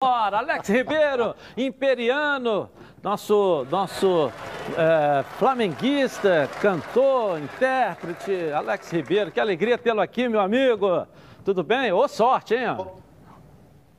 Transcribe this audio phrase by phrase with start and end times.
[0.00, 2.70] Bora, Alex Ribeiro, imperiano,
[3.02, 4.30] nosso, nosso
[4.76, 9.32] é, flamenguista, cantor, intérprete, Alex Ribeiro.
[9.32, 11.04] Que alegria tê-lo aqui, meu amigo.
[11.44, 11.90] Tudo bem?
[11.90, 12.76] Ô, sorte, hein?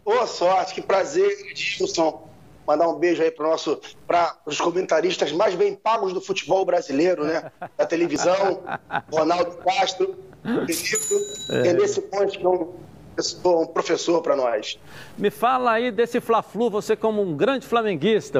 [0.05, 2.29] Ô, sorte, que prazer, Edilson.
[2.65, 7.25] Mandar um beijo aí para nosso, para os comentaristas mais bem pagos do futebol brasileiro,
[7.25, 7.51] né?
[7.75, 8.63] Da televisão,
[9.11, 10.17] Ronaldo Castro,
[10.65, 11.73] querido, é.
[11.73, 12.73] nesse ponto que é um
[13.45, 14.79] um professor para nós.
[15.17, 18.39] Me fala aí desse Fla-Flu, você como um grande flamenguista,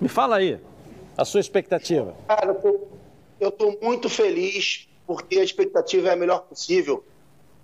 [0.00, 0.60] me fala aí
[1.16, 2.14] a sua expectativa.
[2.28, 2.56] Cara,
[3.40, 7.04] eu estou muito feliz porque a expectativa é a melhor possível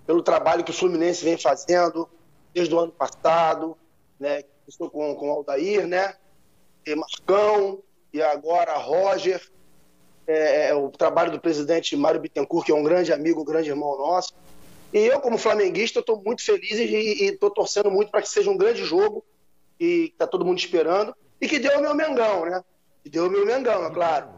[0.05, 2.07] pelo trabalho que o Fluminense vem fazendo
[2.53, 3.77] desde o ano passado,
[4.19, 4.43] né?
[4.67, 6.15] Estou com, com o Aldair, né?
[6.85, 7.79] E Marcão
[8.13, 9.41] e agora Roger.
[10.27, 13.69] É, é, o trabalho do presidente Mário Bittencourt, que é um grande amigo, um grande
[13.69, 14.33] irmão nosso.
[14.95, 18.55] E eu, como flamenguista, estou muito feliz e estou torcendo muito para que seja um
[18.55, 19.25] grande jogo,
[19.77, 22.63] que está todo mundo esperando, e que dê o meu Mengão, né?
[23.03, 24.29] Que dê o meu Mengão, é claro.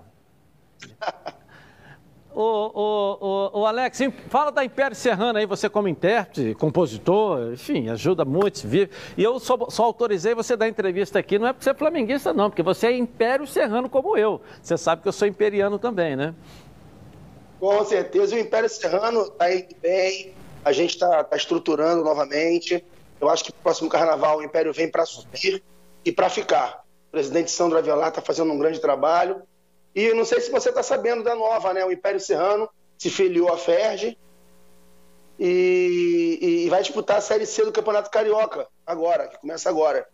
[2.40, 7.90] O, o, o, o, Alex, fala da Império Serrano aí, você como intérprete, compositor, enfim,
[7.90, 8.92] ajuda muito, vive.
[9.18, 12.34] E eu só, só autorizei você dar entrevista aqui, não é porque você é flamenguista,
[12.34, 14.40] não, porque você é Império Serrano como eu.
[14.62, 16.36] Você sabe que eu sou imperiano também, né?
[17.60, 20.36] Com certeza, o Império Serrano está indo bem,
[20.68, 22.84] a gente está tá estruturando novamente.
[23.22, 25.64] Eu acho que o próximo carnaval o Império vem para subir
[26.04, 26.84] e para ficar.
[27.08, 29.42] O presidente Sandro Avelar está fazendo um grande trabalho.
[29.96, 31.86] E não sei se você está sabendo da nova, né?
[31.86, 34.18] O Império Serrano se filiou à Ferge
[35.40, 40.06] e, e vai disputar a Série C do Campeonato Carioca agora, que começa agora.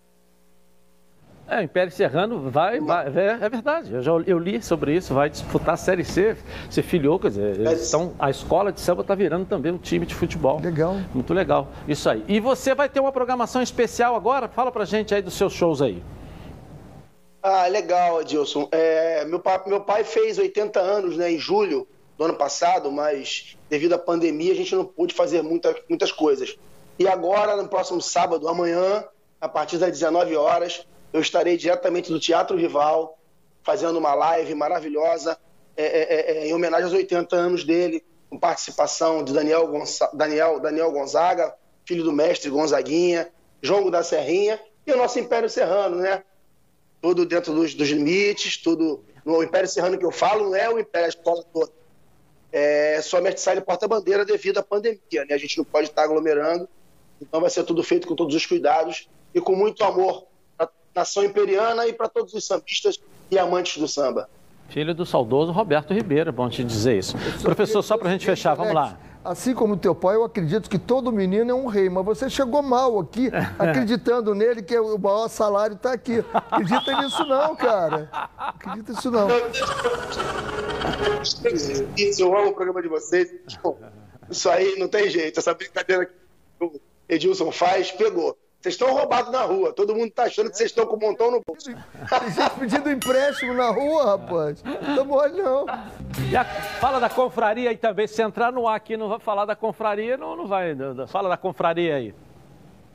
[1.48, 5.14] É, o Império Serrano vai, vai é, é, verdade, eu, já, eu li sobre isso,
[5.14, 6.38] vai disputar a Série C,
[6.70, 10.16] se filiou, quer dizer, então a escola de samba está virando também um time de
[10.16, 10.60] futebol.
[10.62, 10.96] Legal.
[11.14, 12.24] Muito legal, isso aí.
[12.30, 14.48] E você vai ter uma programação especial agora?
[14.48, 16.02] Fala pra gente aí dos seus shows aí.
[17.42, 18.70] Ah, legal, Adilson.
[18.72, 21.86] É, meu, pai, meu pai fez 80 anos né, em julho
[22.18, 26.58] do ano passado, mas devido à pandemia a gente não pôde fazer muita, muitas coisas.
[26.98, 29.04] E agora, no próximo sábado, amanhã,
[29.42, 33.18] a partir das 19 horas, eu estarei diretamente do Teatro Rival,
[33.62, 35.38] fazendo uma live maravilhosa
[35.78, 39.72] é, é, é, é em homenagem aos 80 anos dele, com participação de Daniel,
[40.14, 43.32] Daniel, Daniel Gonzaga, filho do mestre Gonzaguinha,
[43.62, 46.24] Jongo da Serrinha e o nosso Império Serrano, né?
[47.00, 49.06] Tudo dentro dos, dos limites, tudo.
[49.24, 51.72] No Império Serrano que eu falo não é o Império, a escola toda.
[52.52, 55.34] É só sai porta-bandeira devido à pandemia, né?
[55.34, 56.68] A gente não pode estar aglomerando,
[57.22, 60.28] então vai ser tudo feito com todos os cuidados e com muito amor
[60.96, 63.00] nação imperiana e para todos os sambistas
[63.30, 64.30] e amantes do samba.
[64.70, 67.16] Filho do saudoso Roberto Ribeiro, é bom te dizer isso.
[67.42, 68.98] Professor, só para a gente fechar, vamos lá.
[69.24, 72.62] Assim como teu pai, eu acredito que todo menino é um rei, mas você chegou
[72.62, 76.24] mal aqui, acreditando nele que o maior salário está aqui.
[76.34, 78.10] Acredita nisso não, cara.
[78.38, 79.30] Acredita nisso não.
[82.20, 83.34] Eu amo o programa de vocês.
[84.30, 85.40] Isso aí não tem jeito.
[85.40, 86.14] Essa brincadeira que
[86.60, 88.38] o Edilson faz, pegou.
[88.64, 89.74] Vocês estão roubados na rua.
[89.74, 91.66] Todo mundo tá achando que vocês estão com um montão no bolso.
[91.66, 94.64] Tem gente pedindo empréstimo na rua, rapaz.
[94.64, 95.66] Não mole, não.
[96.32, 98.08] E a, fala da confraria aí também.
[98.08, 100.74] Se entrar no ar aqui não vai falar da confraria, não, não vai.
[101.10, 102.16] Fala da confraria aí.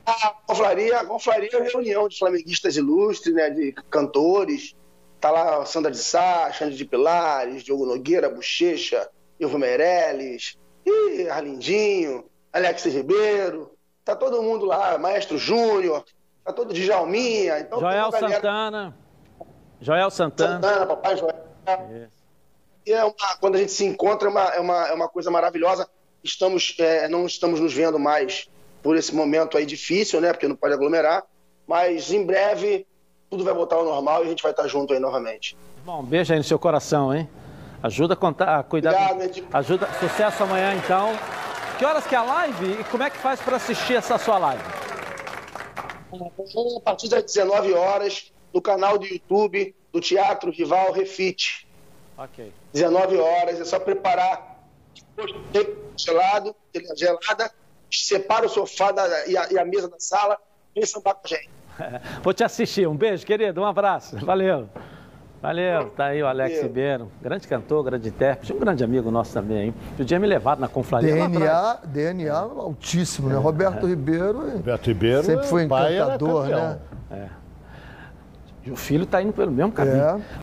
[0.06, 3.50] A confraria, a confraria é uma reunião de flamenguistas ilustres, né?
[3.50, 4.74] De cantores.
[5.20, 9.06] Tá lá Sandra de Sá, Xande de Pilares, Diogo Nogueira, Bochecha,
[9.38, 10.56] Ivo Meirelles,
[10.86, 12.24] e Arlindinho,
[12.54, 13.77] Alex Ribeiro.
[14.08, 16.02] Tá todo mundo lá, Maestro Júnior,
[16.42, 17.58] tá todo Djalminha.
[17.58, 18.96] Então, Joel Santana.
[19.82, 20.54] Joel Santana.
[20.54, 21.34] Santana, papai Joel.
[22.86, 25.30] E é uma, quando a gente se encontra é uma, é uma, é uma coisa
[25.30, 25.86] maravilhosa.
[26.24, 28.48] Estamos, é, não estamos nos vendo mais
[28.82, 30.32] por esse momento aí difícil, né?
[30.32, 31.22] Porque não pode aglomerar.
[31.66, 32.86] Mas em breve
[33.28, 35.54] tudo vai voltar ao normal e a gente vai estar junto aí novamente.
[35.84, 37.28] Bom, um beijo aí no seu coração, hein?
[37.82, 38.94] Ajuda a contar, a cuidar.
[39.12, 39.54] Obrigado, do...
[39.54, 39.86] Ajuda.
[40.00, 41.10] Sucesso amanhã, então.
[41.78, 44.36] Que horas que é a live e como é que faz para assistir essa sua
[44.36, 44.62] live?
[46.76, 51.68] A partir das 19 horas, no canal do YouTube do Teatro Rival Refit.
[52.16, 52.52] Ok.
[52.72, 54.58] 19 horas, é só preparar
[55.96, 56.56] gelado,
[56.96, 57.52] gelada,
[57.88, 60.36] separa o sofá da, e, a, e, a, mesa da sala,
[60.74, 61.50] vem sambar com a gente.
[62.24, 62.88] Vou te assistir.
[62.88, 63.60] Um beijo, querido.
[63.60, 64.16] Um abraço.
[64.26, 64.68] Valeu.
[65.40, 66.68] Valeu, tá aí o Alex Valeu.
[66.68, 69.74] Ribeiro, grande cantor, grande intérprete, um grande amigo nosso também, hein?
[69.96, 71.14] Podia me levar na confraria.
[71.14, 73.36] DNA, DNA altíssimo, né?
[73.36, 73.90] É, Roberto é.
[73.90, 74.50] Ribeiro.
[74.56, 76.78] Roberto Ribeiro sempre foi encantador, né?
[77.10, 77.26] É.
[78.66, 79.96] E o filho tá indo pelo mesmo caminho.
[79.96, 80.20] É.